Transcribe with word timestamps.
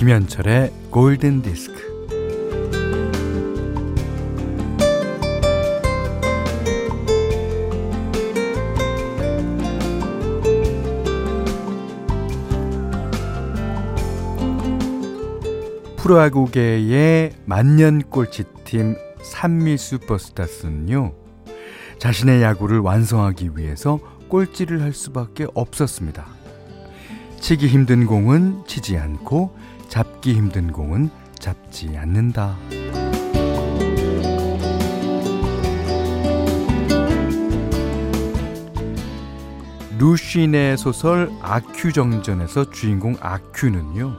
김현철의 0.00 0.72
골든 0.90 1.42
디스크. 1.42 1.74
프로야구계의 15.98 17.32
만년꼴찌팀 17.44 18.96
산미 19.22 19.76
슈퍼스타스는요, 19.76 21.12
자신의 21.98 22.40
야구를 22.40 22.78
완성하기 22.78 23.50
위해서 23.56 24.00
꼴찌를 24.28 24.80
할 24.80 24.94
수밖에 24.94 25.46
없었습니다. 25.52 26.26
치기 27.38 27.66
힘든 27.66 28.06
공은 28.06 28.64
치지 28.66 28.96
않고 28.96 29.68
잡기 29.90 30.34
힘든 30.34 30.70
공은 30.70 31.10
잡지 31.40 31.98
않는다. 31.98 32.56
루신의 39.98 40.78
소설 40.78 41.28
아큐정전에서 41.42 42.70
주인공 42.70 43.16
아큐는요, 43.20 44.16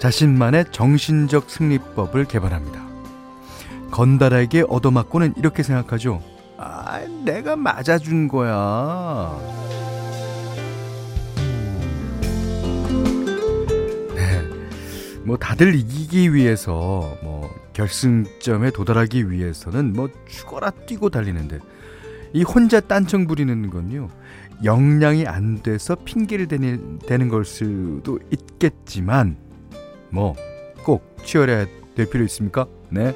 자신만의 0.00 0.66
정신적 0.72 1.48
승리법을 1.48 2.24
개발합니다. 2.24 2.82
건달에게 3.92 4.64
얻어맞고는 4.68 5.34
이렇게 5.36 5.62
생각하죠. 5.62 6.20
아, 6.58 6.98
내가 7.24 7.54
맞아준 7.54 8.26
거야. 8.26 9.38
뭐 15.24 15.36
다들 15.36 15.74
이기기 15.74 16.34
위해서 16.34 17.16
뭐 17.22 17.50
결승점에 17.72 18.70
도달하기 18.70 19.30
위해서는 19.30 19.92
뭐 19.92 20.08
죽어라 20.28 20.70
뛰고 20.70 21.10
달리는데 21.10 21.58
이 22.32 22.42
혼자 22.42 22.80
딴청 22.80 23.26
부리는 23.26 23.70
건요. 23.70 24.08
역량이 24.64 25.26
안 25.26 25.62
돼서 25.62 25.94
핑계를 25.96 26.46
대는, 26.46 26.98
대는 27.00 27.28
걸 27.28 27.44
수도 27.44 28.18
있겠지만 28.30 29.36
뭐 30.10 30.34
꼭 30.82 31.16
치열해야 31.24 31.66
될 31.94 32.08
필요 32.08 32.24
있습니까? 32.24 32.66
네. 32.90 33.14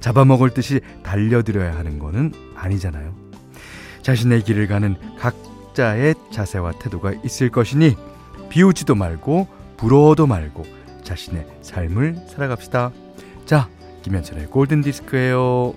잡아먹을 0.00 0.50
듯이 0.50 0.80
달려들어야 1.02 1.76
하는 1.76 1.98
거는 1.98 2.32
아니잖아요. 2.54 3.14
자신의 4.02 4.42
길을 4.42 4.68
가는 4.68 4.96
각자의 5.18 6.14
자세와 6.32 6.72
태도가 6.80 7.12
있을 7.24 7.50
것이니 7.50 7.96
비우지도 8.48 8.94
말고 8.94 9.48
부러워도 9.76 10.26
말고 10.26 10.64
자신의 11.06 11.46
삶을 11.62 12.16
살아갑시다. 12.26 12.92
자, 13.46 13.68
김현철의 14.02 14.46
골든 14.46 14.82
디스크예요. 14.82 15.74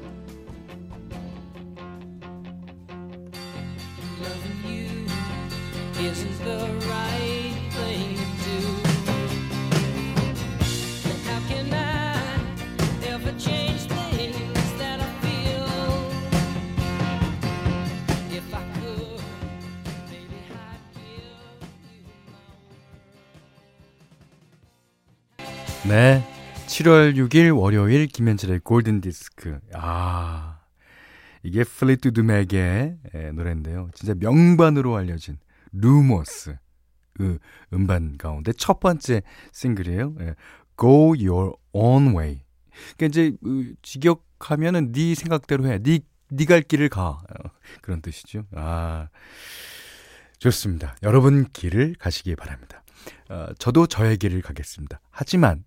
7월 26.80 27.16
6일 27.16 27.60
월요일 27.60 28.08
김현철의 28.08 28.60
골든 28.60 29.02
디스크. 29.02 29.60
아. 29.74 30.60
이게 31.44 31.66
Fleetwood 31.66 32.22
Mac의 32.22 32.98
노래인데요. 33.34 33.90
진짜 33.94 34.14
명반으로 34.18 34.96
알려진 34.96 35.40
Rumours 35.74 36.56
그 37.16 37.38
음반 37.74 38.18
가운데 38.18 38.54
첫 38.54 38.80
번째 38.80 39.24
싱글이에요. 39.52 40.16
예. 40.22 40.36
Go 40.80 41.16
Your 41.20 41.52
Own 41.74 42.16
Way. 42.16 42.44
그러니까 42.96 43.06
이제 43.08 43.36
그 43.44 43.74
직역하면은 43.82 44.94
네 44.94 45.16
생각대로 45.16 45.68
해. 45.68 45.80
네 45.80 46.00
네 46.30 46.43
갈 46.43 46.62
길을 46.62 46.88
가. 46.88 47.10
어, 47.10 47.50
그런 47.82 48.02
뜻이죠. 48.02 48.46
아. 48.56 49.10
좋습니다. 50.38 50.96
여러분 51.04 51.46
길을 51.52 51.96
가시기 52.00 52.38
바랍니다. 52.38 52.84
어, 53.30 53.48
저도 53.58 53.86
저의 53.86 54.16
길을 54.16 54.42
가겠습니다. 54.42 55.02
하지만 55.12 55.66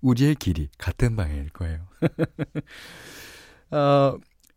우리의 0.00 0.34
길이 0.36 0.68
같은 0.78 1.16
방향일 1.16 1.50
거예요. 1.50 1.86
어, 3.70 4.16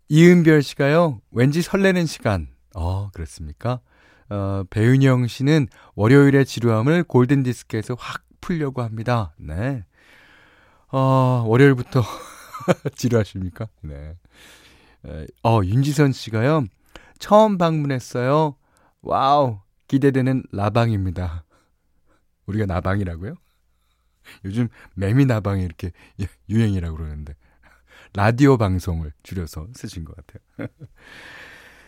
이은별 0.09 0.61
씨가요, 0.61 1.21
왠지 1.31 1.61
설레는 1.61 2.05
시간. 2.05 2.47
어, 2.75 3.09
그렇습니까? 3.11 3.81
어, 4.29 4.63
배윤영 4.69 5.27
씨는 5.27 5.67
월요일의 5.95 6.45
지루함을 6.45 7.03
골든디스크에서 7.03 7.95
확 7.99 8.23
풀려고 8.39 8.81
합니다. 8.81 9.33
네. 9.37 9.83
어, 10.91 11.43
월요일부터 11.47 12.01
지루하십니까? 12.95 13.67
네. 13.81 14.15
어, 15.43 15.61
윤지선 15.63 16.11
씨가요, 16.11 16.65
처음 17.19 17.57
방문했어요. 17.57 18.55
와우, 19.01 19.59
기대되는 19.87 20.43
라방입니다. 20.51 21.43
우리가 22.45 22.65
나방이라고요? 22.65 23.35
요즘 24.45 24.67
매미 24.95 25.25
나방이 25.25 25.63
이렇게 25.63 25.91
유행이라고 26.49 26.95
그러는데 26.97 27.35
라디오 28.13 28.57
방송을 28.57 29.13
줄여서 29.23 29.67
쓰신 29.73 30.05
것 30.05 30.15
같아요. 30.15 30.67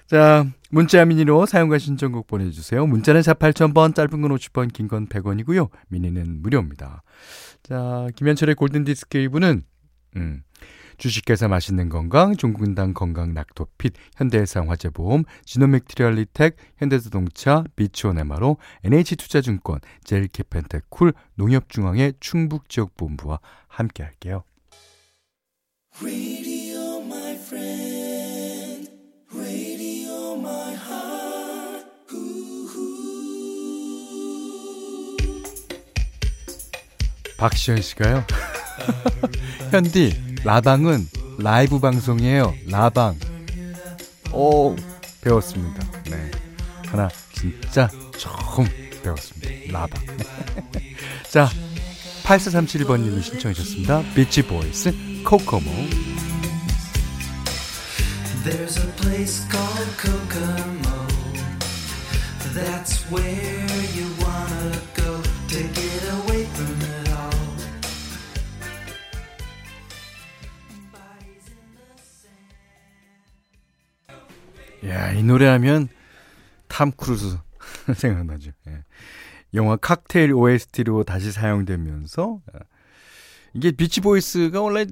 자, 0.05 0.45
문자 0.69 1.03
미니로 1.05 1.45
사용과 1.45 1.77
신청곡 1.77 2.27
보내주세요. 2.27 2.85
문자는 2.85 3.23
4 3.23 3.33
8000번, 3.33 3.95
짧은 3.95 4.21
건 4.21 4.31
50번, 4.35 4.71
긴 4.71 4.87
건 4.87 5.07
100원이고요. 5.07 5.69
미니는 5.87 6.41
무료입니다. 6.41 7.03
자, 7.63 8.07
김현철의 8.15 8.55
골든디스크 8.55 9.17
2부는, 9.17 9.63
음, 10.17 10.43
주식회사 10.97 11.47
맛있는 11.47 11.89
건강, 11.89 12.35
종근당 12.35 12.93
건강 12.93 13.33
낙토핏, 13.33 13.93
현대해상 14.15 14.69
화재보험, 14.69 15.23
지노맥트리얼리텍, 15.45 16.55
현대자동차, 16.77 17.63
비치온에마로, 17.75 18.57
NH투자증권, 18.83 19.79
젤키펜테쿨, 20.03 21.13
농협중앙회 21.35 22.13
충북지역본부와 22.19 23.39
함께할게요. 23.67 24.43
박시현 37.37 37.81
씨가요. 37.81 38.25
현디 39.71 40.22
라방은 40.43 41.07
라이브 41.39 41.79
방송이에요. 41.79 42.53
라방. 42.67 43.17
오, 44.31 44.75
배웠습니다. 45.21 45.85
네. 46.09 46.31
하나 46.87 47.09
진짜 47.33 47.89
처음 48.17 48.67
배웠습니다. 49.01 49.71
라방. 49.71 50.03
자, 51.31 51.49
8437번님이 52.23 53.23
신청해 53.23 53.53
주셨습니다. 53.53 54.03
Beach 54.13 54.41
Boys 54.41 54.93
Kokomo. 55.23 55.71
There's 58.43 58.77
a 58.77 58.91
place 58.97 59.47
called 59.49 59.97
Kokomo. 59.97 61.07
That's 62.53 63.09
where 63.09 63.42
이 75.23 75.25
노래하면 75.25 75.87
탐 76.67 76.91
크루즈 76.91 77.37
생각나죠. 77.95 78.51
예. 78.67 78.83
영화 79.53 79.77
칵테일 79.77 80.33
OST로 80.33 81.05
다시 81.05 81.31
사용되면서 81.31 82.41
예. 82.53 82.59
이게 83.53 83.71
Beach 83.71 84.01
Boys가 84.01 84.61
원래 84.61 84.85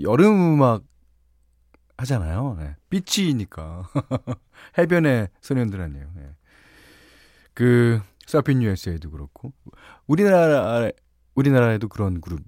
여름 0.00 0.54
음악 0.54 0.84
하잖아요. 1.98 2.56
예. 2.60 2.76
beach니까 2.88 3.90
해변의 4.78 5.28
소년들 5.42 5.82
아니에요. 5.82 6.10
예. 6.16 6.30
그 7.52 8.00
Surfin' 8.26 8.62
USA도 8.62 9.10
그렇고 9.10 9.52
우리나라 10.06 10.90
우리나라에도 11.34 11.88
그런 11.88 12.22
그룹 12.22 12.40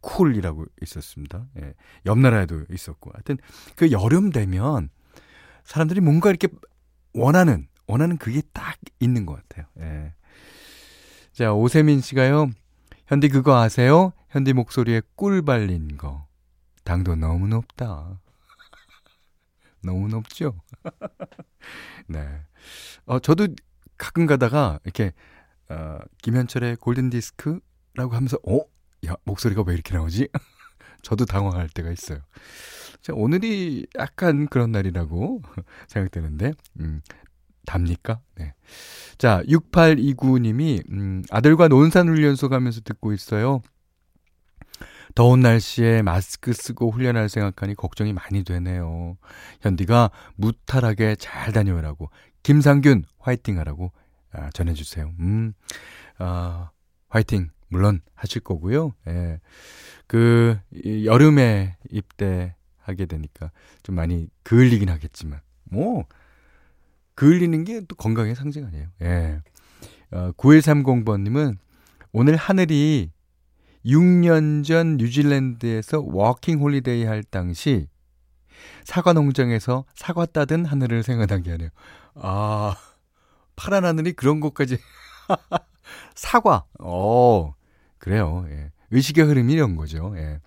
쿨이라고 0.00 0.66
있었습니다. 0.82 1.46
예. 1.60 1.74
옆 2.06 2.18
나라에도 2.18 2.64
있었고 2.68 3.12
하여튼 3.14 3.38
그 3.76 3.92
여름 3.92 4.30
되면 4.30 4.90
사람들이 5.62 6.00
뭔가 6.00 6.30
이렇게 6.30 6.48
원하는, 7.14 7.68
원하는 7.86 8.16
그게 8.16 8.42
딱 8.52 8.76
있는 9.00 9.26
것 9.26 9.36
같아요. 9.36 9.66
예. 9.80 10.14
자, 11.32 11.52
오세민 11.52 12.00
씨가요. 12.00 12.50
현디 13.06 13.28
그거 13.28 13.56
아세요? 13.56 14.12
현디 14.28 14.52
목소리에 14.52 15.02
꿀 15.16 15.42
발린 15.42 15.96
거. 15.96 16.26
당도 16.84 17.16
너무 17.16 17.48
높다. 17.48 18.20
너무 19.82 20.08
높죠? 20.08 20.60
네. 22.06 22.26
어, 23.06 23.18
저도 23.18 23.48
가끔 23.98 24.26
가다가 24.26 24.78
이렇게, 24.84 25.12
어, 25.68 25.98
김현철의 26.22 26.76
골든 26.76 27.10
디스크라고 27.10 28.14
하면서, 28.14 28.38
어? 28.46 28.60
야, 29.06 29.16
목소리가 29.24 29.62
왜 29.66 29.74
이렇게 29.74 29.94
나오지? 29.94 30.28
저도 31.02 31.24
당황할 31.24 31.68
때가 31.68 31.90
있어요. 31.90 32.20
자, 33.02 33.12
오늘이 33.14 33.86
약간 33.98 34.46
그런 34.46 34.72
날이라고 34.72 35.42
생각되는데, 35.88 36.52
음, 36.80 37.00
답니까? 37.66 38.20
네. 38.36 38.54
자, 39.18 39.42
6829님이, 39.46 40.82
음, 40.90 41.22
아들과 41.30 41.68
논산훈련소 41.68 42.48
가면서 42.48 42.80
듣고 42.80 43.12
있어요. 43.12 43.62
더운 45.14 45.40
날씨에 45.40 46.02
마스크 46.02 46.52
쓰고 46.52 46.90
훈련할 46.90 47.28
생각하니 47.28 47.74
걱정이 47.74 48.12
많이 48.12 48.44
되네요. 48.44 49.16
현디가 49.60 50.10
무탈하게 50.36 51.16
잘 51.16 51.52
다녀오라고, 51.52 52.10
김상균 52.42 53.04
화이팅 53.18 53.58
하라고 53.58 53.92
아, 54.32 54.50
전해주세요. 54.50 55.12
음, 55.18 55.52
아, 56.18 56.70
화이팅, 57.08 57.50
물론 57.68 58.00
하실 58.14 58.42
거고요. 58.42 58.92
예. 59.08 59.40
그, 60.06 60.58
여름에 61.04 61.76
입대 61.90 62.54
하게 62.82 63.06
되니까 63.06 63.50
좀 63.82 63.94
많이 63.94 64.28
그을리긴 64.42 64.88
하겠지만, 64.88 65.40
뭐, 65.64 66.04
그을리는 67.14 67.64
게 67.64 67.80
또 67.82 67.94
건강의 67.96 68.34
상징 68.34 68.64
아니에요. 68.66 68.86
예. 69.02 69.42
어, 70.12 70.32
9130번님은 70.36 71.56
오늘 72.12 72.36
하늘이 72.36 73.10
6년 73.84 74.64
전 74.64 74.96
뉴질랜드에서 74.96 76.00
워킹 76.00 76.60
홀리데이 76.60 77.04
할 77.04 77.22
당시 77.22 77.88
사과 78.84 79.12
농장에서 79.12 79.84
사과 79.94 80.26
따던 80.26 80.64
하늘을 80.64 81.02
생각나게 81.02 81.50
하네요. 81.52 81.70
아, 82.14 82.74
파란 83.56 83.84
하늘이 83.84 84.12
그런 84.12 84.40
것까지. 84.40 84.78
사과. 86.14 86.64
어, 86.78 87.54
그래요. 87.98 88.46
예. 88.50 88.70
의식의 88.90 89.24
흐름이 89.24 89.52
이런 89.52 89.76
거죠. 89.76 90.12
예. 90.16 90.40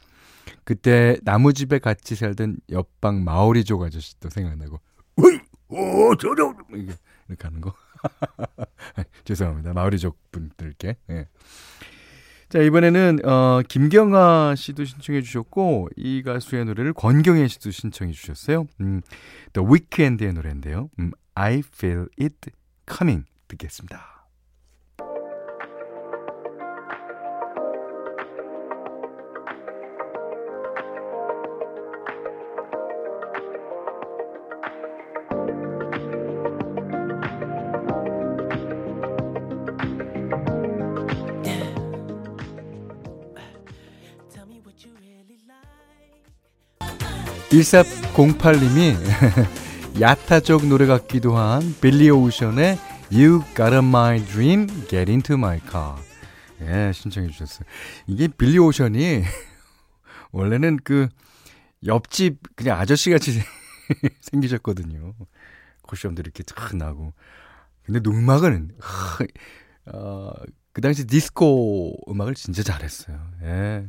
그때 0.64 1.18
나무집에 1.24 1.80
같이 1.80 2.16
살던 2.16 2.58
옆방 2.72 3.24
마오리족 3.24 3.84
아저씨도 3.84 4.30
생각나고, 4.30 4.80
으이! 5.20 5.40
오, 5.70 6.16
저저! 6.16 6.54
이렇게 7.28 7.44
하는 7.44 7.62
거. 7.62 7.74
죄송합니다. 9.26 9.74
마오리족 9.74 10.18
분들께. 10.32 10.98
예. 11.10 11.28
자, 12.50 12.60
이번에는, 12.60 13.26
어, 13.26 13.62
김경아 13.68 14.54
씨도 14.56 14.86
신청해 14.86 15.22
주셨고, 15.22 15.90
이 15.96 16.22
가수의 16.22 16.66
노래를 16.66 16.94
권경혜 16.94 17.48
씨도 17.48 17.72
신청해 17.72 18.14
주셨어요. 18.14 18.68
음, 18.82 19.02
The 19.54 19.68
Weeknd의 19.68 20.34
노래인데요. 20.34 20.90
음, 21.00 21.12
I 21.34 21.64
Feel 21.66 22.08
It 22.22 22.52
Coming 22.88 23.26
듣겠습니다. 23.48 24.23
1408님이 47.54 48.98
야타족 50.02 50.66
노래 50.66 50.88
같기도 50.88 51.38
한 51.38 51.76
빌리 51.80 52.10
오션의 52.10 52.80
You 53.12 53.44
Got 53.56 53.74
a 53.74 53.78
My 53.78 54.26
Dream, 54.26 54.68
Get 54.88 55.12
Into 55.12 55.36
My 55.36 55.60
Car. 55.70 56.02
예, 56.62 56.92
신청해 56.92 57.30
주셨어요. 57.30 57.68
이게 58.08 58.28
빌리 58.28 58.58
오션이 58.58 59.24
원래는 60.34 60.80
그 60.84 61.10
옆집 61.86 62.40
그냥 62.56 62.80
아저씨 62.80 63.12
같이 63.12 63.40
생기셨거든요. 64.22 65.14
코시험도 65.84 66.22
이렇게 66.22 66.42
쫙 66.42 66.76
나고. 66.76 67.14
근데 67.84 68.02
음악은, 68.04 68.72
어, 69.94 70.32
그 70.72 70.82
당시 70.82 71.06
디스코 71.06 71.98
음악을 72.10 72.34
진짜 72.34 72.64
잘했어요. 72.64 73.20
예. 73.44 73.88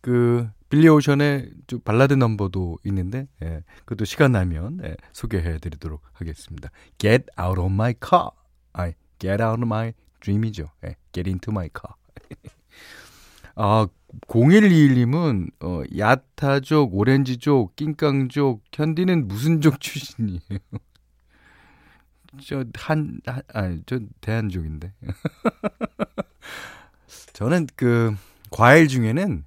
그 0.00 0.48
빌리 0.72 0.88
오션의 0.88 1.50
발라드 1.84 2.14
넘버도 2.14 2.78
있는데 2.84 3.28
예, 3.42 3.62
그것도 3.80 4.06
시간 4.06 4.32
나면 4.32 4.80
예, 4.82 4.96
소개해 5.12 5.58
드리도록 5.58 6.00
하겠습니다. 6.14 6.70
Get 6.96 7.26
out 7.38 7.60
of 7.60 7.70
my 7.70 7.94
car. 8.02 8.30
아니, 8.72 8.94
get 9.18 9.42
out 9.42 9.60
of 9.60 9.64
my 9.64 9.92
dream이죠. 10.20 10.70
예, 10.86 10.96
get 11.12 11.28
into 11.28 11.52
my 11.52 11.68
car. 11.78 11.94
아, 13.54 13.86
0121님은 14.28 15.50
어, 15.60 15.82
야타족, 15.94 16.94
오렌지족, 16.94 17.76
낑깡족, 17.76 18.64
현디는 18.72 19.28
무슨 19.28 19.60
족 19.60 19.78
출신이에요? 19.78 20.40
저 22.46 22.64
한, 22.76 23.20
한 23.26 23.42
아니, 23.52 23.82
저 23.84 24.00
대한족인데. 24.22 24.94
저는 27.34 27.66
그 27.76 28.16
과일 28.50 28.88
중에는 28.88 29.44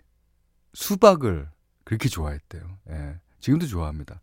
수박을 0.76 1.50
그렇게 1.84 2.10
좋아했대요. 2.10 2.78
예. 2.90 3.20
지금도 3.40 3.66
좋아합니다. 3.66 4.22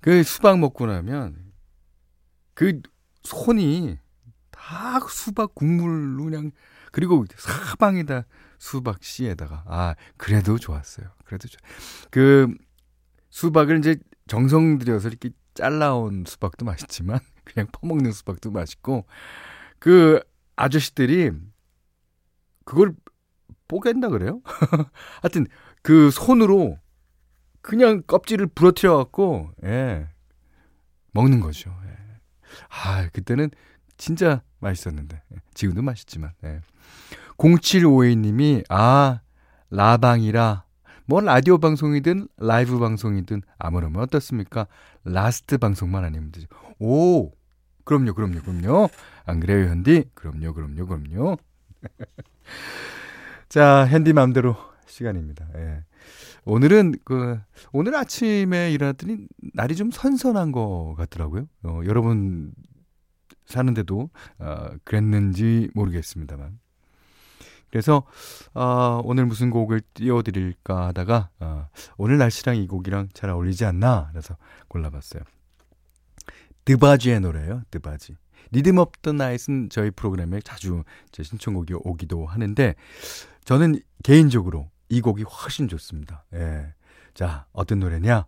그 0.00 0.22
수박 0.22 0.58
먹고 0.58 0.86
나면 0.86 1.52
그 2.54 2.80
손이 3.22 3.98
다 4.50 5.00
수박 5.08 5.54
국물로 5.54 6.24
그냥 6.24 6.52
그리고 6.92 7.24
사방에다 7.36 8.24
수박 8.58 9.02
씨에다가 9.02 9.64
아 9.66 9.94
그래도 10.16 10.58
좋았어요. 10.58 11.08
그래도 11.24 11.48
좋. 11.48 11.58
그 12.10 12.54
수박을 13.30 13.78
이제 13.78 13.96
정성 14.28 14.78
들여서 14.78 15.08
이렇게 15.08 15.30
잘라온 15.54 16.24
수박도 16.26 16.64
맛있지만 16.64 17.18
그냥 17.44 17.66
퍼먹는 17.72 18.12
수박도 18.12 18.50
맛있고 18.50 19.06
그 19.78 20.20
아저씨들이 20.56 21.32
그걸 22.64 22.94
뽀갠다 23.68 24.08
그래요? 24.08 24.40
하여튼 25.22 25.46
그 25.84 26.10
손으로 26.10 26.78
그냥 27.60 28.02
껍질을 28.06 28.46
부러뜨려 28.46 28.96
갖고 28.96 29.50
예. 29.64 30.08
먹는 31.12 31.40
거죠. 31.40 31.76
예. 31.84 31.90
아, 32.70 33.06
그때는 33.12 33.50
진짜 33.98 34.42
맛있었는데. 34.60 35.22
예. 35.32 35.36
지금도 35.52 35.82
맛있지만. 35.82 36.32
예. 36.44 36.60
0752님이 37.36 38.64
아, 38.70 39.20
라방이라 39.68 40.64
뭐 41.04 41.20
라디오 41.20 41.58
방송이든 41.58 42.28
라이브 42.38 42.78
방송이든 42.78 43.42
아무렴은 43.58 44.00
어떻습니까? 44.00 44.66
last 45.04 45.58
방송만 45.58 46.02
아니면 46.02 46.32
되죠. 46.32 46.46
오, 46.78 47.30
그럼요, 47.84 48.14
그럼요, 48.14 48.40
그럼요. 48.40 48.88
안 49.26 49.38
그래요, 49.38 49.68
현디? 49.68 50.12
그럼요, 50.14 50.54
그럼요, 50.54 50.86
그럼요. 50.86 51.36
자, 53.50 53.86
현디 53.86 54.14
맘대로 54.14 54.56
시간입니다. 54.86 55.46
예. 55.56 55.84
오늘은 56.44 56.94
그 57.04 57.40
오늘 57.72 57.94
아침에 57.94 58.72
일어났더니 58.72 59.26
날이 59.54 59.76
좀 59.76 59.90
선선한 59.90 60.52
것 60.52 60.94
같더라고요. 60.96 61.46
어, 61.64 61.80
여러분 61.84 62.52
사는데도 63.46 64.10
어, 64.38 64.68
그랬는지 64.84 65.70
모르겠습니다만. 65.74 66.58
그래서 67.70 68.04
어, 68.54 69.00
오늘 69.04 69.26
무슨 69.26 69.50
곡을 69.50 69.80
띄워드릴까 69.94 70.88
하다가 70.88 71.30
어, 71.40 71.68
오늘 71.96 72.18
날씨랑 72.18 72.56
이 72.56 72.66
곡이랑 72.68 73.08
잘 73.14 73.30
어울리지 73.30 73.64
않나 73.64 74.08
그래서 74.12 74.36
골라봤어요. 74.68 75.22
드바지의 76.64 77.20
노래예요. 77.20 77.62
DeBarge. 77.70 78.16
Rhythm 78.52 78.78
of 78.78 79.02
the 79.02 79.12
Night은 79.12 79.68
저희 79.70 79.90
프로그램에 79.90 80.40
자주 80.40 80.84
제 81.10 81.22
신청곡이 81.22 81.74
오기도 81.74 82.26
하는데 82.26 82.74
저는 83.44 83.80
개인적으로 84.02 84.70
이 84.88 85.00
곡이 85.00 85.22
훨씬 85.22 85.68
좋습니다. 85.68 86.24
예. 86.34 86.74
자, 87.14 87.46
어떤 87.52 87.80
노래냐? 87.80 88.26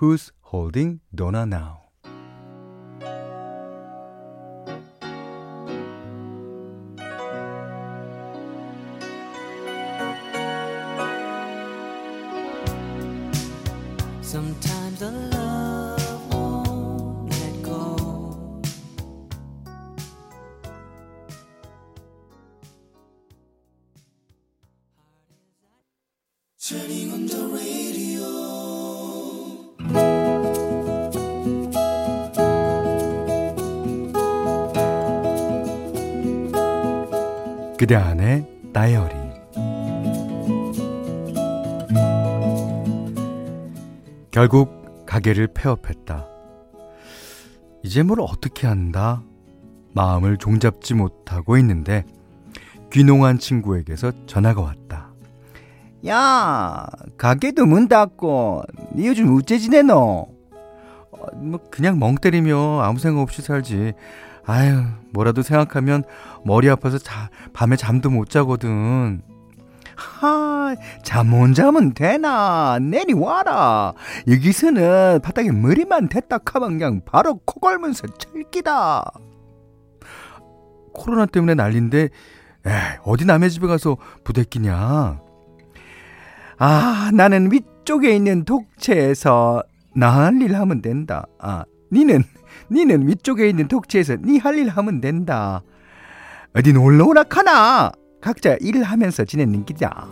Who's 0.00 0.32
Holding 0.52 1.00
Donna 1.14 1.42
Now? 1.42 1.87
그대 37.78 37.94
안의 37.94 38.46
다이어리 38.74 39.14
결국 44.30 45.06
가게를 45.06 45.48
폐업했다. 45.54 46.26
이제 47.82 48.02
뭘 48.02 48.20
어떻게 48.20 48.66
한다? 48.66 49.22
마음을 49.94 50.36
종잡지 50.36 50.92
못하고 50.92 51.56
있는데 51.56 52.04
귀농한 52.92 53.38
친구에게서 53.38 54.26
전화가 54.26 54.60
왔다. 54.60 55.07
야, 56.06 56.86
가게도 57.16 57.66
문 57.66 57.88
닫고 57.88 58.62
니 58.94 59.06
요즘 59.08 59.34
어째 59.36 59.58
지내노? 59.58 59.94
어, 61.10 61.26
뭐 61.36 61.58
그냥 61.70 61.98
멍 61.98 62.14
때리며 62.14 62.80
아무 62.82 62.98
생각 62.98 63.22
없이 63.22 63.42
살지. 63.42 63.94
아유, 64.46 64.82
뭐라도 65.12 65.42
생각하면 65.42 66.04
머리 66.44 66.70
아파서 66.70 66.98
자, 66.98 67.30
밤에 67.52 67.76
잠도 67.76 68.10
못 68.10 68.30
자거든. 68.30 69.22
하, 69.96 70.76
잠 71.02 71.26
못 71.28 71.54
자면 71.54 71.92
되나? 71.92 72.78
내리와라. 72.80 73.94
여기서는 74.28 75.20
바닥에 75.22 75.50
머리만 75.50 76.08
댔다 76.08 76.38
카면 76.38 76.78
그냥 76.78 77.00
바로 77.04 77.40
코 77.44 77.58
걸면서 77.58 78.06
철기다. 78.06 79.10
코로나 80.94 81.26
때문에 81.26 81.54
난린데, 81.54 81.98
에이, 82.66 82.72
어디 83.04 83.24
남의 83.24 83.50
집에 83.50 83.66
가서 83.66 83.96
부대끼냐? 84.24 85.20
아, 86.58 87.10
나는 87.14 87.50
위쪽에 87.52 88.14
있는 88.14 88.44
독채에서 88.44 89.62
나 89.94 90.10
할 90.26 90.42
일 90.42 90.54
하면 90.56 90.82
된다. 90.82 91.26
아, 91.38 91.64
니는 91.92 92.22
니는 92.70 93.08
위쪽에 93.08 93.48
있는 93.48 93.68
독채에서 93.68 94.16
니 94.24 94.38
할 94.38 94.56
일 94.58 94.68
하면 94.68 95.00
된다. 95.00 95.62
어디 96.54 96.72
놀러 96.72 97.06
오라 97.06 97.24
카나? 97.24 97.92
각자 98.20 98.56
일을 98.60 98.82
하면서 98.82 99.24
지내는 99.24 99.64
기자. 99.64 100.08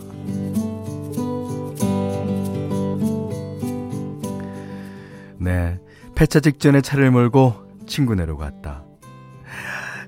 네, 5.39 5.79
폐차 6.15 6.39
직전에 6.39 6.81
차를 6.81 7.11
몰고 7.11 7.53
친구네로 7.85 8.37
갔다. 8.37 8.83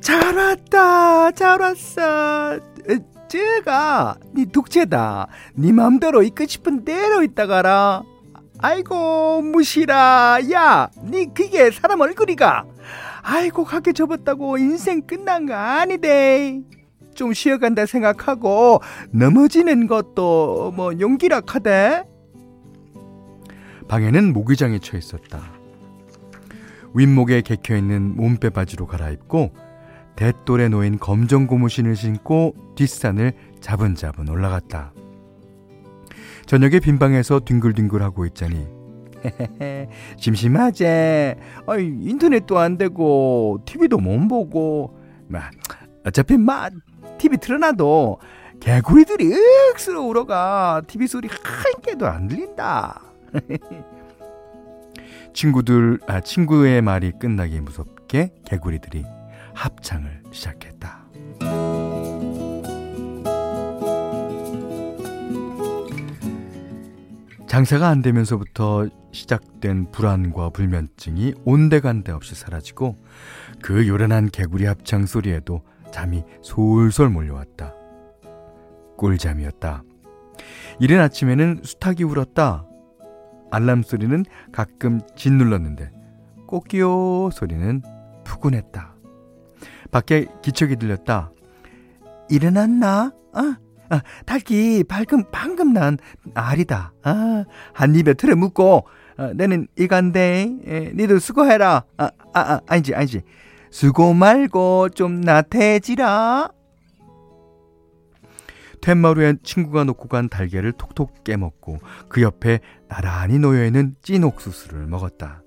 잘 0.02 0.36
왔다, 0.36 1.32
잘 1.32 1.62
왔어. 1.62 2.60
제가 3.30 4.18
니 4.36 4.46
독채다. 4.48 5.28
니 5.58 5.72
맘대로 5.72 6.24
있고 6.24 6.46
싶은 6.46 6.84
대로 6.84 7.24
있다 7.24 7.48
가라. 7.48 8.04
아이고 8.58 9.42
무시라. 9.42 10.40
야니 10.52 11.34
그게 11.34 11.72
사람 11.72 12.02
얼굴이가. 12.02 12.66
아이고 13.22 13.64
가게 13.64 13.94
접었다고 13.94 14.58
인생 14.58 15.02
끝난 15.02 15.46
거 15.46 15.54
아니대. 15.54 16.60
좀 17.16 17.34
쉬어간다 17.34 17.86
생각하고 17.86 18.82
넘어지는 19.12 19.88
것도 19.88 20.74
뭐 20.76 21.00
용기라 21.00 21.42
카대. 21.42 22.04
방에는 23.88 24.34
모기장이 24.34 24.80
쳐 24.80 24.98
있었다. 24.98 25.40
윗목에 26.94 27.42
개켜 27.42 27.76
있는 27.76 28.16
몸빼 28.16 28.50
바지로 28.50 28.88
갈아입고 28.88 29.52
대돌에 30.20 30.68
놓인 30.68 31.00
검정 31.00 31.48
고무신을 31.48 31.96
신고 31.96 32.54
뒷산을 32.76 33.32
자분자분 33.62 34.28
올라갔다. 34.28 34.92
저녁에 36.46 36.82
빈방에서 36.82 37.40
뒹굴뒹굴하고 37.46 38.26
있자니 38.26 38.68
심심하지? 40.20 40.86
어이, 41.68 42.00
인터넷도 42.02 42.60
안 42.60 42.78
되고 42.78 43.62
TV도 43.66 43.98
못 43.98 44.28
보고. 44.28 45.00
막 45.30 45.52
어차피 46.06 46.38
막 46.38 46.74
TV 47.18 47.38
틀어놔도 47.38 48.20
개구리들이 48.60 49.34
억수로 49.72 50.06
울어가 50.06 50.82
TV 50.86 51.08
소리 51.08 51.30
한 51.30 51.82
개도 51.82 52.06
안 52.06 52.28
들린다. 52.28 53.02
친구들 55.32 56.00
아 56.08 56.20
친구의 56.20 56.82
말이 56.82 57.14
끝나기 57.18 57.62
무섭게 57.62 58.34
개구리들이 58.44 59.06
합창을 59.60 60.24
시작했다 60.32 61.00
장사가 67.48 67.90
안 67.90 68.02
되면서부터 68.02 68.88
시작된 69.12 69.92
불안과 69.92 70.50
불면증이 70.50 71.34
온데간데 71.46 72.12
없이 72.12 72.36
사라지고 72.36 72.96
그 73.62 73.88
요란한 73.88 74.30
개구리 74.30 74.66
합창 74.66 75.08
소리에도 75.08 75.64
잠이 75.92 76.24
솔솔 76.44 77.10
몰려왔다. 77.10 77.74
꿀잠이었다. 78.98 79.84
이른 80.80 81.00
아침에는 81.00 81.62
수탉이 81.64 82.04
울었다. 82.04 82.68
알람 83.50 83.82
소리는 83.82 84.24
가끔 84.52 85.02
짓눌렀는데 85.16 85.92
꼬끼요 86.46 87.32
소리는 87.32 87.82
푸근했다. 88.24 88.99
밖에 89.92 90.28
기척이 90.42 90.76
들렸다. 90.76 91.32
일어났나? 92.30 93.12
어? 93.34 93.70
아, 93.90 94.02
닭이 94.26 94.84
방금 94.88 95.24
방금 95.32 95.74
난 95.74 95.98
알이다. 96.36 96.94
아, 97.04 97.46
한 97.74 97.96
입에 97.96 98.14
틀어 98.14 98.36
묻고 98.36 98.86
아, 99.18 99.34
내는 99.34 99.68
이간데 99.78 100.58
에, 100.66 100.92
니도 100.96 101.20
수고해라. 101.20 101.84
아, 101.98 102.04
아, 102.34 102.40
아, 102.40 102.62
아니지, 102.68 102.94
아니지. 102.94 103.22
수고 103.72 104.14
말고 104.14 104.90
좀 104.90 105.22
나태해지라. 105.22 106.50
텐마루에 108.82 109.36
친구가 109.44 109.84
놓고 109.84 110.08
간 110.08 110.30
달걀을 110.30 110.72
톡톡 110.74 111.24
깨먹고 111.24 111.80
그 112.08 112.22
옆에 112.22 112.60
나란히 112.88 113.38
놓여있는 113.38 113.96
찐 114.02 114.24
옥수수를 114.24 114.88
먹었다. 114.88 115.44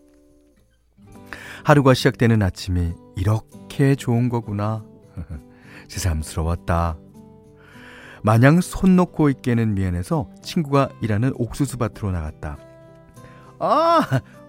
하루가 1.64 1.94
시작되는 1.94 2.42
아침이 2.42 2.92
이렇게 3.16 3.94
좋은 3.94 4.28
거구나. 4.28 4.84
새삼스러웠다. 5.88 6.98
마냥 8.22 8.60
손 8.60 8.96
놓고 8.96 9.28
있게는 9.30 9.74
미안해서 9.74 10.30
친구가 10.42 10.90
일하는 11.00 11.32
옥수수 11.34 11.76
밭으로 11.76 12.12
나갔다. 12.12 12.56
아, 13.58 14.00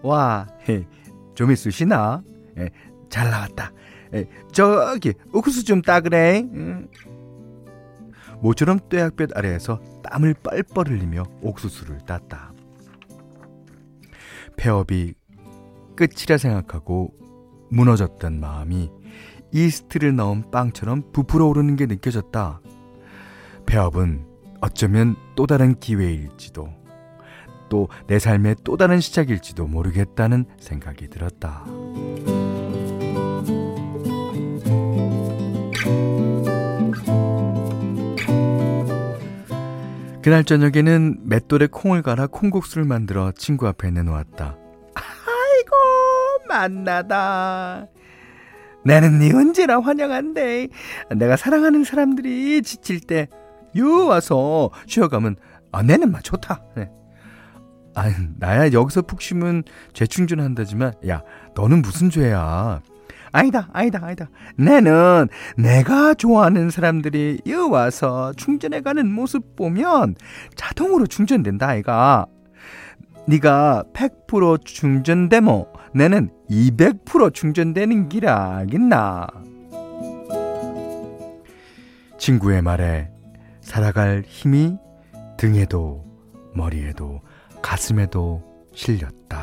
와, 0.03 0.47
좀 1.35 1.51
있으시나? 1.51 2.23
에, 2.57 2.69
잘 3.09 3.29
나왔다. 3.29 3.71
에, 4.13 4.25
저기 4.51 5.13
옥수수 5.33 5.65
좀 5.65 5.81
따그래. 5.81 6.43
응. 6.53 6.87
모처럼 8.41 8.79
뙤약볕 8.89 9.35
아래에서 9.35 9.79
땀을 10.03 10.35
뻘뻘 10.35 10.89
흘리며 10.89 11.23
옥수수를 11.41 11.99
땄다. 12.05 12.53
폐업이 14.57 15.15
끝이라 15.95 16.37
생각하고 16.37 17.13
무너졌던 17.73 18.39
마음이 18.39 18.89
이스트를 19.51 20.15
넣은 20.15 20.49
빵처럼 20.51 21.11
부풀어 21.11 21.47
오르는 21.47 21.75
게 21.75 21.85
느껴졌다. 21.85 22.61
폐업은 23.65 24.25
어쩌면 24.61 25.15
또 25.35 25.45
다른 25.45 25.79
기회일지도 25.79 26.69
또 27.69 27.87
내 28.07 28.19
삶의 28.19 28.57
또 28.63 28.77
다른 28.77 28.99
시작일지도 28.99 29.67
모르겠다는 29.67 30.45
생각이 30.59 31.07
들었다. 31.09 31.65
그날 40.21 40.45
저녁에는 40.45 41.17
맷돌에 41.23 41.67
콩을 41.67 42.01
갈아 42.01 42.27
콩국수를 42.27 42.85
만들어 42.85 43.31
친구 43.33 43.67
앞에 43.67 43.91
내놓았다. 43.91 44.62
만나다. 46.53 47.87
나는 48.85 49.19
네 49.19 49.33
언제나 49.33 49.79
환영한데 49.79 50.67
내가 51.15 51.37
사랑하는 51.37 51.83
사람들이 51.83 52.61
지칠 52.61 52.99
때 52.99 53.27
요 53.75 54.05
와서 54.05 54.69
쉬어가면 54.87 55.35
아 55.71 55.81
내는 55.81 56.11
막 56.11 56.23
좋다. 56.23 56.61
네. 56.75 56.89
아 57.95 58.05
나야 58.39 58.71
여기서 58.71 59.03
푹 59.03 59.21
쉬면 59.21 59.63
재충전한다지만 59.93 60.93
야 61.07 61.21
너는 61.55 61.81
무슨 61.81 62.09
죄야? 62.09 62.81
아니다 63.31 63.69
아니다 63.73 63.99
아니다. 64.03 64.29
내는 64.57 65.27
내가 65.57 66.13
좋아하는 66.13 66.69
사람들이 66.69 67.41
여 67.47 67.67
와서 67.67 68.31
충전해가는 68.33 69.11
모습 69.11 69.55
보면 69.55 70.15
자동으로 70.55 71.07
충전된다 71.07 71.69
아이가. 71.69 72.27
네가 73.27 73.85
100% 73.93 74.65
충전되모 74.65 75.67
내는 75.95 76.29
200% 76.49 77.33
충전되는 77.33 78.09
기라 78.09 78.57
알겠나? 78.57 79.27
친구의 82.17 82.61
말에 82.61 83.09
살아갈 83.61 84.23
힘이 84.25 84.77
등에도 85.37 86.05
머리에도 86.55 87.21
가슴에도 87.61 88.41
실렸다. 88.73 89.42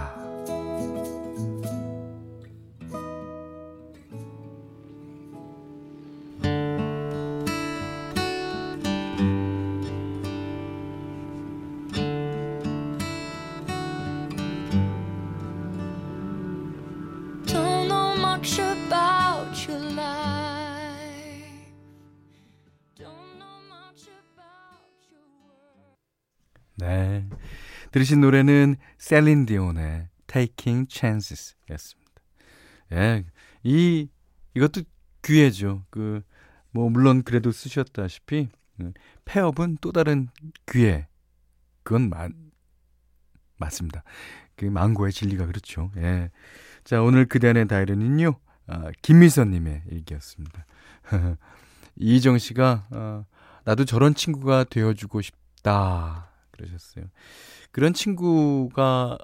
들으신 27.90 28.20
노래는 28.20 28.76
셀린 28.98 29.46
디온의 29.46 30.08
Taking 30.26 30.86
Chances 30.90 31.56
였습니다. 31.70 32.12
예. 32.92 33.24
이, 33.62 34.08
이것도 34.54 34.82
귀해죠. 35.22 35.84
그, 35.90 36.22
뭐, 36.70 36.88
물론 36.88 37.22
그래도 37.22 37.50
쓰셨다시피, 37.52 38.48
음, 38.80 38.92
폐업은 39.24 39.78
또 39.80 39.92
다른 39.92 40.28
귀해. 40.70 41.08
그건 41.82 42.08
맞, 42.08 42.30
맞습니다. 43.56 44.02
그 44.56 44.66
망고의 44.66 45.12
진리가 45.12 45.46
그렇죠. 45.46 45.90
예. 45.96 46.30
자, 46.84 47.02
오늘 47.02 47.26
그대 47.26 47.48
안의 47.48 47.68
다이어리는요, 47.68 48.38
아, 48.66 48.90
김미선님의 49.02 49.82
얘기였습니다. 49.92 50.64
이희정 51.96 52.38
씨가, 52.38 52.86
아, 52.90 53.24
나도 53.64 53.84
저런 53.84 54.14
친구가 54.14 54.64
되어주고 54.64 55.22
싶다. 55.22 56.29
그러셨어요. 56.60 57.06
그런 57.72 57.92
친구가 57.92 59.18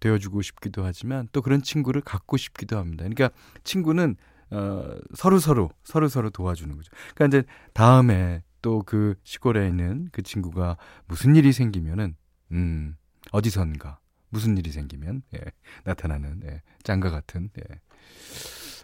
되어주고 0.00 0.42
싶기도 0.42 0.84
하지만 0.84 1.28
또 1.32 1.40
그런 1.40 1.62
친구를 1.62 2.00
갖고 2.02 2.36
싶기도 2.36 2.78
합니다. 2.78 3.04
그러니까 3.04 3.30
친구는 3.64 4.16
어, 4.50 4.96
서로 5.14 5.38
서로 5.38 5.70
서로 5.82 6.08
서로 6.08 6.30
도와주는 6.30 6.76
거죠. 6.76 6.90
그러니까 7.14 7.38
이제 7.38 7.48
다음에 7.72 8.42
또 8.64 8.82
그 8.82 9.14
시골에 9.24 9.68
있는 9.68 10.08
그 10.10 10.22
친구가 10.22 10.78
무슨 11.06 11.36
일이 11.36 11.52
생기면은 11.52 12.16
음 12.52 12.96
어디선가 13.30 13.98
무슨 14.30 14.56
일이 14.56 14.70
생기면 14.72 15.22
예, 15.34 15.40
나타나는 15.84 16.40
예, 16.46 16.62
짱가 16.82 17.10
같은 17.10 17.50
예. 17.58 17.80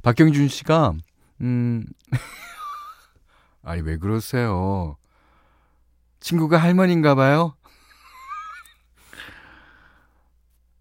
박경준 0.03 0.49
씨가 0.49 0.93
음 1.41 1.85
아니 3.63 3.81
왜 3.81 3.97
그러세요? 3.97 4.97
친구가 6.21 6.59
할머니인가 6.59 7.15
봐요. 7.15 7.57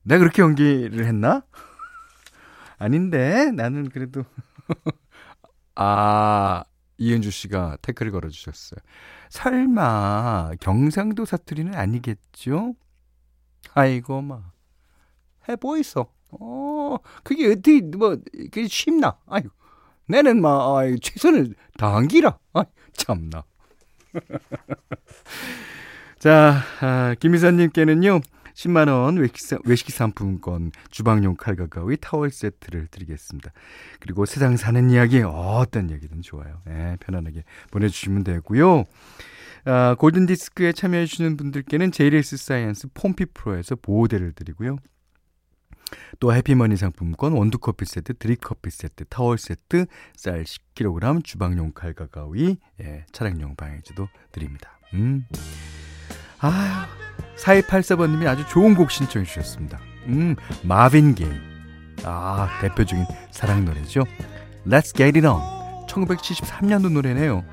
내가 0.03 0.19
그렇게 0.19 0.41
연기를 0.41 1.05
했나? 1.05 1.43
아닌데 2.77 3.51
나는 3.51 3.89
그래도 3.89 4.23
아 5.75 6.63
이은주 6.97 7.31
씨가 7.31 7.77
태클을 7.81 8.11
걸어주셨어요. 8.11 8.79
설마 9.29 10.51
경상도 10.59 11.25
사투리는 11.25 11.75
아니겠죠? 11.75 12.75
아이고 13.73 14.21
마 14.21 14.51
해보이소. 15.47 16.07
어 16.31 16.97
그게 17.23 17.51
어떻게 17.51 17.81
뭐 17.81 18.17
그게 18.51 18.67
쉽나? 18.67 19.17
아유 19.27 19.43
내는 20.09 20.41
막 20.41 20.77
아이, 20.77 20.99
최선을 20.99 21.53
다한 21.77 22.07
기라. 22.07 22.37
아 22.53 22.63
참나. 22.93 23.43
자, 26.19 26.61
아, 26.81 27.15
김 27.19 27.35
이사님께는요, 27.35 28.19
10만 28.59 28.89
원 28.89 29.15
외식, 29.15 29.57
외식 29.63 29.89
상품권, 29.91 30.71
주방용 30.91 31.37
칼과 31.37 31.67
가위, 31.67 31.95
타월 31.95 32.29
세트를 32.29 32.87
드리겠습니다. 32.87 33.51
그리고 34.01 34.25
세상 34.25 34.57
사는 34.57 34.89
이야기, 34.89 35.21
어떤 35.21 35.89
얘기든 35.89 36.21
좋아요. 36.21 36.61
네, 36.65 36.97
편안하게 36.99 37.45
보내주시면 37.71 38.25
되고요. 38.25 38.83
아, 39.63 39.95
골든 39.97 40.25
디스크에 40.25 40.73
참여해 40.73 41.05
주시는 41.05 41.37
분들께는 41.37 41.93
JLS 41.93 42.35
사이언스 42.35 42.87
폼피 42.93 43.27
프로에서 43.33 43.77
보호대를 43.77 44.33
드리고요. 44.33 44.75
또 46.19 46.33
해피머니 46.33 46.75
상품권, 46.75 47.31
원두커피 47.33 47.85
세트, 47.85 48.17
드립커피 48.17 48.71
세트, 48.71 49.05
타월 49.05 49.37
세트, 49.37 49.85
쌀 50.17 50.43
10kg, 50.43 51.23
주방용 51.23 51.71
칼과 51.71 52.07
가위, 52.07 52.57
예, 52.81 53.05
차량용 53.13 53.55
방해지도 53.55 54.09
드립니다. 54.33 54.77
음. 54.93 55.25
아 56.41 57.08
4284번님이 57.43 58.27
아주 58.27 58.45
좋은 58.47 58.75
곡 58.75 58.91
신청해 58.91 59.25
주셨습니다. 59.25 59.79
음, 60.07 60.35
마빈 60.63 61.15
게이. 61.15 61.29
아, 62.03 62.49
대표적인 62.61 63.05
사랑 63.31 63.65
노래죠. 63.65 64.03
Let's 64.65 64.95
Get 64.95 65.17
It 65.19 65.25
On. 65.25 65.41
1973년도 65.87 66.91
노래네요. 66.91 67.43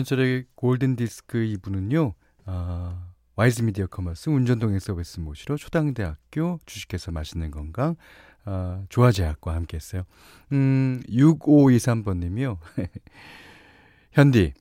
김현철의 0.00 0.46
골든 0.54 0.96
디스크 0.96 1.38
2부는요, 1.38 2.14
아, 2.46 3.12
와이즈 3.36 3.62
미디어 3.62 3.86
커머스, 3.86 4.30
운전동행 4.30 4.78
서비스 4.78 5.20
모시로 5.20 5.56
초당대학교 5.56 6.58
주식회사 6.64 7.10
맛있는 7.10 7.50
건강, 7.50 7.96
아, 8.44 8.82
조화제약과 8.88 9.54
함께 9.54 9.76
했어요. 9.76 10.04
음, 10.52 11.02
6523번 11.08 12.18
님이요. 12.18 12.58
현디, 14.12 14.54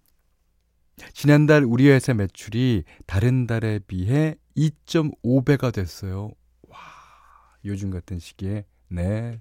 지난달 1.13 1.63
우리 1.63 1.89
회사 1.89 2.13
매출이 2.13 2.83
다른 3.05 3.47
달에 3.47 3.79
비해 3.87 4.35
2.5배가 4.57 5.73
됐어요. 5.73 6.31
와, 6.67 6.77
요즘 7.63 7.91
같은 7.91 8.19
시기에, 8.19 8.65
네. 8.89 9.39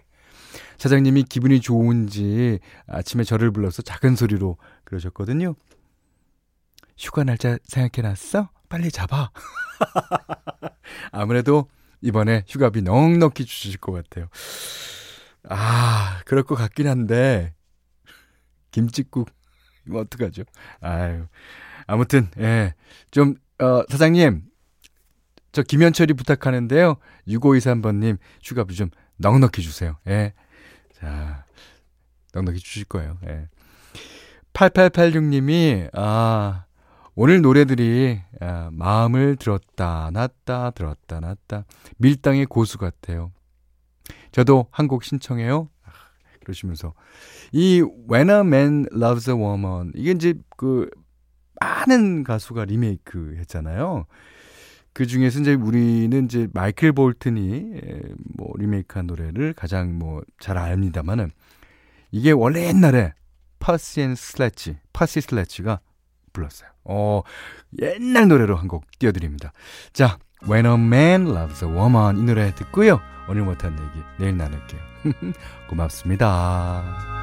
사장님이 0.79 1.25
기분이 1.25 1.61
좋은지 1.61 2.61
아침에 2.87 3.25
저를 3.25 3.51
불러서 3.51 3.83
작은 3.83 4.17
소리로 4.17 4.57
그러셨거든요. 4.85 5.55
휴가 6.99 7.25
날짜 7.25 7.59
생각해놨어? 7.65 8.51
빨리 8.69 8.91
잡아. 8.91 9.31
아무래도 11.13 11.69
이번에 12.01 12.45
휴가비 12.47 12.83
넉넉히 12.83 13.45
주실 13.45 13.79
것 13.79 13.93
같아요. 13.93 14.29
아, 15.49 16.21
그럴 16.27 16.43
것 16.43 16.55
같긴 16.57 16.87
한데, 16.87 17.55
김치국, 18.71 19.31
이거 19.87 20.01
어떡하죠? 20.01 20.43
아유. 20.81 21.27
아무튼, 21.87 22.29
예. 22.39 22.75
좀, 23.11 23.37
어, 23.59 23.83
사장님, 23.89 24.43
저 25.53 25.63
김현철이 25.63 26.15
부탁하는데요. 26.15 26.97
6523번님, 27.27 28.19
휴가비 28.43 28.75
좀 28.75 28.91
넉넉히 29.17 29.63
주세요. 29.63 29.97
예. 30.07 30.35
자, 30.93 31.47
넉넉히 32.35 32.59
주실 32.59 32.85
거예요. 32.85 33.19
예. 33.27 33.49
8886님이, 34.53 35.89
아, 35.95 36.67
오늘 37.21 37.43
노래들이 37.43 38.21
아, 38.41 38.71
마음을 38.73 39.35
들었다 39.35 40.09
놨다 40.13 40.71
들었다 40.71 41.19
놨다 41.19 41.65
밀당의 41.97 42.47
고수 42.47 42.79
같아요. 42.79 43.33
저도 44.31 44.69
한 44.71 44.87
곡 44.87 45.03
신청해요. 45.03 45.69
아, 45.85 45.91
그러시면서 46.45 46.95
이 47.51 47.83
When 48.09 48.31
a 48.31 48.37
Man 48.43 48.87
Loves 48.93 49.29
a 49.31 49.37
Woman 49.37 49.91
이게 49.97 50.13
이제 50.13 50.35
그 50.57 50.89
많은 51.61 52.23
가수가 52.23 52.67
리메이크 52.67 53.35
했잖아요. 53.39 54.07
그 54.93 55.05
중에서 55.05 55.41
이제 55.41 55.55
우리는 55.55 56.25
이제 56.25 56.47
마이클 56.55 56.93
볼튼이 56.93 57.81
뭐 58.37 58.53
리메이크한 58.59 59.09
노래를 59.09 59.55
가장 59.55 59.99
뭐 59.99 60.23
잘 60.39 60.57
압니다만은 60.57 61.33
이게 62.13 62.31
원래 62.31 62.69
옛날에 62.69 63.13
파시 63.59 64.03
앤 64.03 64.15
슬래치, 64.15 64.79
파시 64.93 65.21
슬래치가 65.21 65.81
불렀어요. 66.39 66.69
어, 66.85 67.23
옛날 67.81 68.29
노래로 68.29 68.57
한 68.57 68.69
곡 68.69 68.85
띄워드립니다. 68.99 69.53
자, 69.93 70.19
When 70.49 70.67
a 70.67 70.75
Man 70.75 71.27
Loves 71.29 71.65
a 71.65 71.71
Woman 71.71 72.19
이 72.19 72.23
노래 72.23 72.55
듣고요. 72.55 73.01
오늘 73.29 73.43
못한 73.43 73.73
얘기 73.73 74.05
내일 74.19 74.37
나눌게요. 74.37 74.81
고맙습니다. 75.69 77.18